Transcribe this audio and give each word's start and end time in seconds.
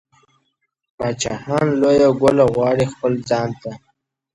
پاچاهان 0.97 1.67
لویه 1.81 2.09
گوله 2.21 2.45
غواړي 2.55 2.85
خپل 2.93 3.13
ځان 3.29 3.49
ته 3.61 3.71